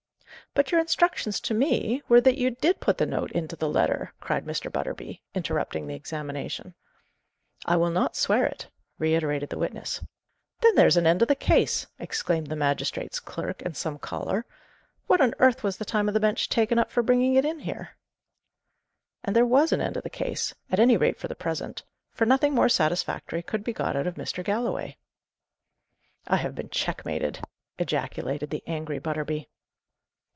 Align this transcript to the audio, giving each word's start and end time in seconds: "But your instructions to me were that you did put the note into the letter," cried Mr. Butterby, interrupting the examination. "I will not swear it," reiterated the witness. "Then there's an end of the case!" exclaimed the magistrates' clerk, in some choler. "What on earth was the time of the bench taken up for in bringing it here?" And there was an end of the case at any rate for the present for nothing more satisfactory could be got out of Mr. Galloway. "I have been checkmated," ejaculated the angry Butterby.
"But 0.53 0.69
your 0.69 0.81
instructions 0.81 1.39
to 1.41 1.53
me 1.53 2.03
were 2.09 2.19
that 2.19 2.37
you 2.37 2.51
did 2.51 2.81
put 2.81 2.97
the 2.97 3.05
note 3.05 3.31
into 3.31 3.55
the 3.55 3.69
letter," 3.69 4.11
cried 4.19 4.43
Mr. 4.43 4.69
Butterby, 4.69 5.21
interrupting 5.33 5.87
the 5.87 5.95
examination. 5.95 6.73
"I 7.65 7.77
will 7.77 7.89
not 7.89 8.17
swear 8.17 8.45
it," 8.47 8.67
reiterated 8.99 9.47
the 9.47 9.57
witness. 9.57 10.01
"Then 10.59 10.75
there's 10.75 10.97
an 10.97 11.07
end 11.07 11.21
of 11.21 11.29
the 11.29 11.35
case!" 11.37 11.87
exclaimed 11.99 12.47
the 12.47 12.57
magistrates' 12.57 13.21
clerk, 13.21 13.61
in 13.61 13.75
some 13.75 13.97
choler. 13.97 14.43
"What 15.07 15.21
on 15.21 15.33
earth 15.39 15.63
was 15.63 15.77
the 15.77 15.85
time 15.85 16.09
of 16.09 16.13
the 16.13 16.19
bench 16.19 16.49
taken 16.49 16.77
up 16.77 16.91
for 16.91 16.99
in 16.99 17.05
bringing 17.05 17.35
it 17.35 17.45
here?" 17.61 17.91
And 19.23 19.33
there 19.33 19.45
was 19.47 19.71
an 19.71 19.79
end 19.79 19.95
of 19.95 20.03
the 20.03 20.09
case 20.09 20.53
at 20.69 20.81
any 20.81 20.97
rate 20.97 21.17
for 21.17 21.29
the 21.29 21.35
present 21.35 21.83
for 22.11 22.25
nothing 22.25 22.53
more 22.53 22.67
satisfactory 22.67 23.41
could 23.41 23.63
be 23.63 23.71
got 23.71 23.95
out 23.95 24.05
of 24.05 24.15
Mr. 24.15 24.43
Galloway. 24.43 24.97
"I 26.27 26.35
have 26.35 26.55
been 26.55 26.67
checkmated," 26.67 27.39
ejaculated 27.79 28.49
the 28.49 28.63
angry 28.67 28.99
Butterby. 28.99 29.47